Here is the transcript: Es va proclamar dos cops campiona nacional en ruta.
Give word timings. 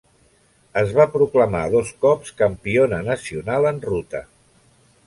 Es 0.81 0.93
va 0.99 1.05
proclamar 1.17 1.61
dos 1.75 1.91
cops 2.07 2.35
campiona 2.41 3.03
nacional 3.13 3.71
en 3.75 3.85
ruta. 3.93 4.25